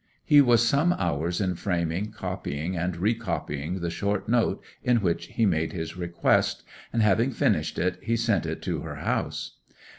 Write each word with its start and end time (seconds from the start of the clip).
He 0.25 0.41
was 0.41 0.67
some 0.67 0.93
hours 0.93 1.39
in 1.39 1.53
framing, 1.53 2.11
copying, 2.11 2.75
and 2.75 2.97
recopying 2.97 3.81
the 3.81 3.91
short 3.91 4.27
note 4.27 4.63
in 4.83 4.97
which 5.01 5.27
he 5.27 5.45
made 5.45 5.73
his 5.73 5.95
request, 5.95 6.63
and 6.91 7.03
having 7.03 7.29
finished 7.29 7.77
it 7.77 7.99
he 8.01 8.17
sent 8.17 8.47
it 8.47 8.63
to 8.63 8.79
her 8.81 8.95
house. 8.95 9.57